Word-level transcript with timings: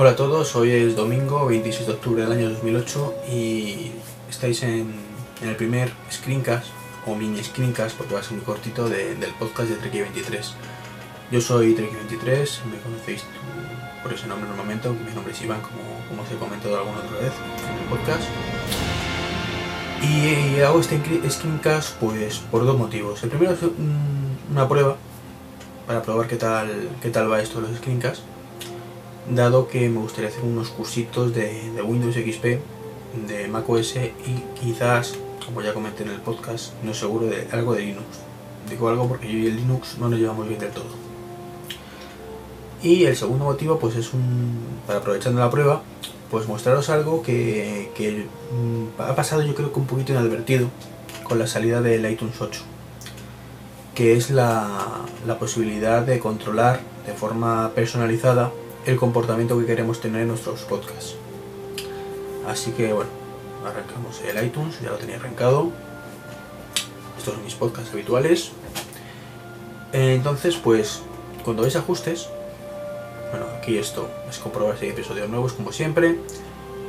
Hola 0.00 0.12
a 0.12 0.16
todos, 0.16 0.56
hoy 0.56 0.70
es 0.70 0.96
domingo 0.96 1.44
26 1.44 1.86
de 1.86 1.92
octubre 1.92 2.22
del 2.22 2.32
año 2.32 2.48
2008 2.48 3.16
y 3.30 3.92
estáis 4.30 4.62
en, 4.62 4.94
en 5.42 5.48
el 5.50 5.56
primer 5.56 5.92
screencast 6.10 6.68
o 7.06 7.14
mini 7.14 7.44
screencast 7.44 7.98
porque 7.98 8.14
va 8.14 8.20
a 8.20 8.22
ser 8.22 8.32
muy 8.32 8.40
cortito 8.40 8.88
de- 8.88 9.14
del 9.16 9.30
podcast 9.34 9.68
de 9.68 9.76
Treki23. 9.76 10.52
Yo 11.30 11.42
soy 11.42 11.74
Treki23, 11.74 12.64
me 12.64 12.78
conocéis 12.78 13.24
por 14.02 14.10
ese 14.14 14.26
nombre 14.26 14.48
normalmente, 14.48 14.88
aunque 14.88 15.04
mi 15.04 15.12
nombre 15.14 15.34
es 15.34 15.42
Iván 15.42 15.60
como, 15.60 15.82
como 16.08 16.22
os 16.22 16.30
he 16.30 16.36
comentado 16.36 16.78
alguna 16.78 17.00
otra 17.00 17.18
vez 17.18 17.32
en 17.68 17.76
el 17.76 17.84
podcast. 17.90 18.22
Y, 20.02 20.60
hago 20.62 20.80
este 20.80 20.98
screencast 21.28 21.96
pues 21.96 22.38
por 22.50 22.64
dos 22.64 22.78
motivos. 22.78 23.22
El 23.22 23.28
primero 23.28 23.52
es 23.52 23.60
mm, 23.60 24.52
una 24.52 24.66
prueba 24.66 24.96
para 25.86 26.00
probar 26.00 26.26
qué 26.26 26.36
tal, 26.36 26.88
qué 27.02 27.10
tal 27.10 27.30
va 27.30 27.42
esto 27.42 27.60
de 27.60 27.68
los 27.68 27.76
screencasts 27.76 28.22
dado 29.28 29.68
que 29.68 29.88
me 29.88 30.00
gustaría 30.00 30.30
hacer 30.30 30.44
unos 30.44 30.70
cursitos 30.70 31.34
de, 31.34 31.72
Windows 31.82 32.14
XP, 32.14 32.44
de 33.26 33.48
macOS 33.48 33.96
y 33.96 34.60
quizás, 34.60 35.14
como 35.44 35.62
ya 35.62 35.74
comenté 35.74 36.02
en 36.02 36.10
el 36.10 36.20
podcast, 36.20 36.72
no 36.82 36.94
seguro 36.94 37.26
de 37.26 37.46
algo 37.52 37.74
de 37.74 37.82
Linux. 37.82 38.06
Digo 38.68 38.88
algo 38.88 39.08
porque 39.08 39.30
yo 39.30 39.38
y 39.38 39.46
el 39.46 39.56
Linux 39.56 39.98
no 39.98 40.08
nos 40.08 40.18
llevamos 40.18 40.46
bien 40.48 40.60
del 40.60 40.70
todo. 40.70 41.10
Y 42.82 43.04
el 43.04 43.16
segundo 43.16 43.44
motivo, 43.44 43.78
pues 43.78 43.96
es 43.96 44.14
un, 44.14 44.58
para 44.86 45.00
aprovechando 45.00 45.40
la 45.40 45.50
prueba, 45.50 45.82
pues 46.30 46.48
mostraros 46.48 46.88
algo 46.88 47.22
que, 47.22 47.90
mm, 48.52 49.00
ha 49.00 49.14
pasado 49.14 49.42
yo 49.42 49.54
creo 49.54 49.72
que 49.72 49.80
un 49.80 49.86
poquito 49.86 50.12
inadvertido 50.12 50.68
con 51.24 51.38
la 51.38 51.46
salida 51.46 51.80
del 51.80 52.10
iTunes 52.10 52.40
8 52.40 52.62
que 53.94 54.16
es 54.16 54.30
la 54.30 55.04
posibilidad 55.38 56.02
de 56.02 56.20
controlar 56.20 56.80
de 57.06 57.12
forma 57.12 57.72
personalizada 57.74 58.50
el 58.86 58.96
comportamiento 58.96 59.58
que 59.58 59.66
queremos 59.66 60.00
tener 60.00 60.22
en 60.22 60.28
nuestros 60.28 60.62
podcasts. 60.62 61.16
Así 62.46 62.72
que 62.72 62.92
bueno, 62.92 63.10
arrancamos 63.64 64.20
el 64.22 64.44
iTunes, 64.44 64.80
ya 64.80 64.90
lo 64.90 64.96
tenía 64.96 65.16
arrancado. 65.16 65.70
Estos 67.18 67.34
son 67.34 67.44
mis 67.44 67.54
podcasts 67.54 67.92
habituales. 67.92 68.52
Eh, 69.92 70.14
Entonces, 70.14 70.56
pues, 70.56 71.02
cuando 71.44 71.62
veis 71.62 71.76
ajustes, 71.76 72.28
bueno, 73.30 73.46
aquí 73.58 73.76
esto 73.76 74.08
es 74.28 74.38
comprobar 74.38 74.78
si 74.78 74.86
hay 74.86 74.92
episodios 74.92 75.28
nuevos, 75.28 75.52
como 75.52 75.72
siempre. 75.72 76.18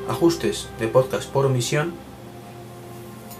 Ajustes 0.08 0.69
de 0.80 0.88
podcast 0.88 1.30
por 1.30 1.45
omisión. 1.45 1.94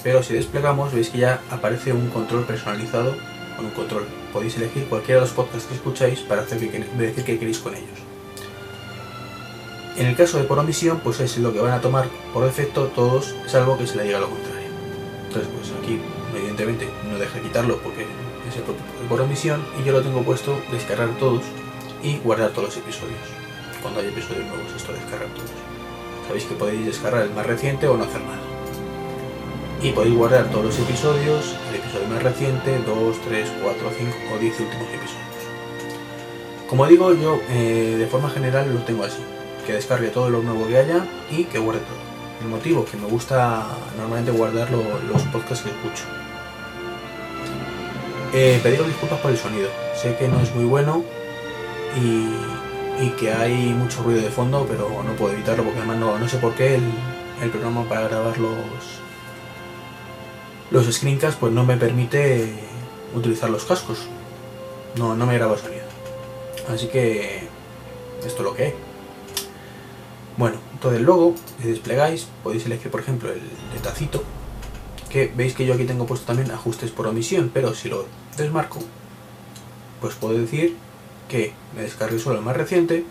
Pero 0.04 0.24
si 0.24 0.34
desplegamos, 0.34 0.94
veis 0.94 1.10
que 1.10 1.20
ya 1.20 1.42
aparece 1.50 1.94
un 1.94 2.10
control 2.10 2.44
personalizado 2.46 3.16
con 3.56 3.66
un 3.66 3.72
control. 3.72 4.08
Podéis 4.34 4.58
elegir 4.58 4.86
cualquiera 4.86 5.22
de 5.22 5.28
los 5.28 5.36
podcasts 5.36 5.68
que 5.68 5.76
escucháis 5.76 6.20
para 6.20 6.46
que, 6.46 6.56
decir 6.56 7.24
qué 7.24 7.40
queréis 7.40 7.60
con 7.60 7.76
ellos. 7.76 8.11
En 9.98 10.06
el 10.08 10.16
caso 10.16 10.38
de 10.38 10.46
por 10.46 10.58
omisión, 10.58 11.02
pues 11.04 11.20
es 11.20 11.38
lo 11.38 11.52
que 11.52 11.60
van 11.60 11.74
a 11.74 11.82
tomar 11.82 12.08
por 12.34 12.46
defecto 12.46 12.86
todos, 12.88 13.36
salvo 13.46 13.78
que 13.78 13.86
se 13.86 13.98
le 13.98 14.04
diga 14.04 14.20
lo 14.20 14.30
contrario. 14.30 14.70
Entonces, 15.28 15.50
pues 15.54 15.72
aquí, 15.84 16.00
evidentemente, 16.34 16.90
no 17.10 17.18
deja 17.18 17.36
de 17.36 17.42
quitarlo 17.42 17.78
porque 17.80 18.04
es 18.04 18.56
el 18.56 18.64
por 19.10 19.22
omisión 19.22 19.62
y 19.80 19.84
yo 19.84 19.92
lo 19.92 20.02
tengo 20.02 20.24
puesto 20.24 20.58
descargar 20.72 21.10
todos 21.20 21.44
y 22.02 22.18
guardar 22.20 22.52
todos 22.52 22.70
los 22.70 22.78
episodios. 22.78 23.20
Cuando 23.82 24.00
hay 24.00 24.08
episodios 24.08 24.46
nuevos, 24.46 24.72
esto 24.76 24.94
descargar 24.94 25.28
todos. 25.34 25.50
Sabéis 26.26 26.46
que 26.46 26.56
podéis 26.56 26.86
descargar 26.86 27.24
el 27.24 27.32
más 27.32 27.46
reciente 27.46 27.88
o 27.88 27.98
no 27.98 28.06
hacer 28.06 28.22
nada. 28.22 28.40
Y 29.84 29.92
podéis 29.92 30.16
guardar 30.16 30.50
todos 30.52 30.66
los 30.66 30.80
episodios, 30.80 31.58
el 31.70 31.76
episodio 31.76 32.08
más 32.08 32.24
reciente, 32.24 32.80
2, 32.86 33.18
3, 33.28 33.50
4, 33.62 33.92
5 33.98 34.18
o 34.36 34.40
10 34.40 34.60
últimos 34.62 34.88
episodios. 34.88 35.22
Como 36.70 36.88
digo, 36.88 37.14
yo 37.14 37.42
eh, 37.50 37.98
de 38.00 38.08
forma 38.08 38.30
general 38.30 38.74
lo 38.74 38.80
tengo 38.82 39.04
así 39.04 39.22
que 39.66 39.74
descargue 39.74 40.10
todo 40.10 40.30
lo 40.30 40.42
nuevo 40.42 40.68
que 40.68 40.78
haya 40.78 41.06
y 41.30 41.44
que 41.46 41.60
guarde 41.60 41.82
todo. 41.82 41.98
El 42.42 42.48
motivo 42.48 42.86
que 42.86 42.98
me 42.98 43.08
gusta 43.08 43.68
normalmente 43.98 44.32
guardar 44.32 44.70
lo- 44.72 45.00
los 45.12 45.22
podcasts 45.24 45.64
que 45.64 45.70
escucho. 45.70 46.04
Eh, 48.34 48.60
disculpas 48.86 49.20
por 49.20 49.32
el 49.32 49.38
sonido. 49.38 49.70
Sé 49.96 50.16
que 50.16 50.28
no 50.28 50.40
es 50.40 50.54
muy 50.56 50.66
bueno 50.66 51.04
y, 52.02 52.30
que 53.20 53.32
hay 53.34 53.74
mucho 53.74 54.02
ruido 54.04 54.22
de 54.22 54.30
fondo, 54.30 54.66
pero 54.68 54.90
no 55.04 55.12
puedo 55.14 55.34
evitarlo 55.34 55.64
porque 55.64 55.80
además 55.80 55.98
no, 55.98 56.18
no 56.18 56.28
sé 56.30 56.38
por 56.38 56.54
qué 56.54 56.76
el, 56.76 56.84
el 57.42 57.50
programa 57.50 57.84
para 57.90 58.08
grabar 58.08 58.38
los, 58.38 58.56
los 60.72 60.96
screencasts 60.96 61.38
pues 61.40 61.52
no 61.52 61.64
me 61.66 61.78
permite 61.78 62.54
utilizar 63.14 63.50
los 63.50 63.66
cascos. 63.66 64.08
No, 64.96 65.16
no 65.16 65.26
me 65.26 65.36
graba 65.38 65.58
sonido. 65.58 65.84
Así 66.74 66.88
que 66.88 67.48
esto 68.26 68.38
es 68.38 68.44
lo 68.44 68.56
que 68.56 68.64
hay. 68.66 68.74
Bueno, 70.38 70.58
entonces 70.74 71.02
luego, 71.02 71.36
si 71.62 71.68
desplegáis, 71.70 72.28
podéis 72.44 72.66
elegir, 72.66 72.90
por 72.90 73.02
ejemplo, 73.02 73.30
el 73.32 73.40
de 73.40 73.80
tacito, 73.82 74.24
que 75.10 75.32
veis 75.36 75.54
que 75.54 75.66
yo 75.66 75.74
aquí 75.74 75.84
tengo 75.84 76.06
puesto 76.06 76.26
también 76.26 76.52
ajustes 76.52 76.92
por 76.92 77.08
omisión, 77.08 77.52
pero 77.54 77.76
si 77.76 77.90
lo 77.90 78.06
desmarco, 78.38 78.80
pues 80.00 80.16
puedo 80.16 80.38
decir 80.38 80.78
que 81.28 81.54
me 81.76 81.84
descargue 81.84 82.20
solo 82.20 82.40
el 82.40 82.46
más 82.46 82.56
reciente 82.56 83.06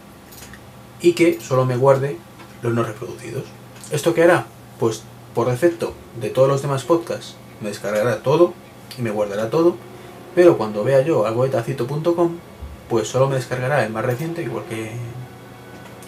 y 1.00 1.12
que 1.12 1.40
solo 1.40 1.64
me 1.64 1.76
guarde 1.76 2.16
los 2.62 2.72
no 2.72 2.82
reproducidos. 2.82 3.44
¿Esto 3.90 4.14
qué 4.14 4.24
hará? 4.24 4.46
Pues 4.78 5.02
por 5.34 5.48
defecto 5.48 5.94
de 6.20 6.30
todos 6.30 6.48
los 6.48 6.62
demás 6.62 6.84
podcasts 6.84 7.36
me 7.60 7.68
descargará 7.68 8.22
todo 8.22 8.54
y 8.98 9.02
me 9.02 9.10
guardará 9.10 9.50
todo, 9.50 9.76
pero 10.34 10.56
cuando 10.56 10.84
vea 10.84 11.02
yo 11.02 11.26
algo 11.26 11.44
de 11.44 11.50
tacito.com, 11.50 12.38
pues 12.88 13.08
solo 13.08 13.28
me 13.28 13.36
descargará 13.36 13.84
el 13.84 13.92
más 13.92 14.04
reciente, 14.04 14.42
igual 14.42 14.64
que 14.68 14.92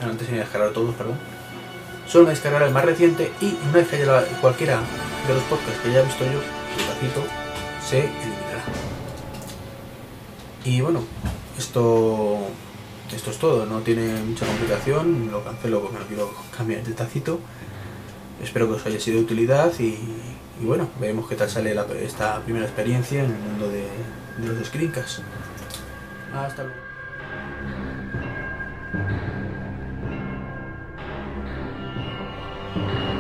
antes 0.03 0.27
tenía 0.27 0.43
que 0.43 0.47
descargar 0.47 0.73
todos, 0.73 0.95
perdón. 0.95 1.19
Solo 2.07 2.25
me 2.25 2.31
descargará 2.31 2.67
el 2.67 2.73
más 2.73 2.85
reciente 2.85 3.33
y 3.41 3.57
una 3.63 3.73
vez 3.73 3.89
que 3.89 3.97
haya 3.97 4.25
cualquiera 4.41 4.81
de 5.27 5.35
los 5.35 5.43
podcasts 5.45 5.81
que 5.83 5.91
haya 5.91 6.03
visto 6.03 6.25
yo, 6.25 6.41
el 6.41 6.87
tacito 6.87 7.25
se 7.85 8.01
eliminará. 8.01 8.63
Y 10.65 10.81
bueno, 10.81 11.05
esto 11.59 12.39
esto 13.15 13.31
es 13.31 13.39
todo, 13.39 13.67
no 13.67 13.81
tiene 13.81 14.15
mucha 14.23 14.47
complicación, 14.47 15.31
lo 15.31 15.45
cancelo 15.45 15.83
porque 15.83 15.99
no 15.99 16.07
quiero 16.07 16.35
cambiar 16.57 16.83
de 16.83 16.93
tacito. 16.93 17.41
Espero 18.43 18.67
que 18.69 18.75
os 18.75 18.87
haya 18.87 18.99
sido 18.99 19.19
de 19.19 19.25
utilidad 19.25 19.73
y, 19.79 19.99
bueno, 20.61 20.89
veremos 20.99 21.29
qué 21.29 21.37
tal 21.37 21.51
sale 21.51 21.77
esta 22.01 22.41
primera 22.41 22.65
experiencia 22.65 23.23
en 23.23 23.31
el 23.31 23.39
mundo 23.39 23.69
de, 23.69 23.87
de 24.39 24.49
los 24.49 24.67
screencasts. 24.67 25.21
Hasta 26.35 26.65
luego. 26.65 26.81
Bye. 32.75 33.12